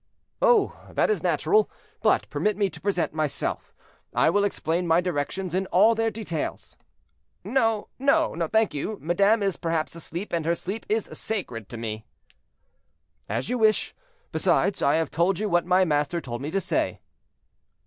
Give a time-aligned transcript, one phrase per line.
[0.41, 0.79] "Oh!
[0.89, 1.69] that is natural;
[2.01, 3.71] but permit me to present myself.
[4.15, 6.75] I will explain my directions in all their details."
[7.43, 12.07] "No, no, thank you: madame is perhaps asleep, and her sleep is sacred to me."
[13.29, 13.93] "As you wish.
[14.31, 16.99] Besides, I have told you what my master told me to say."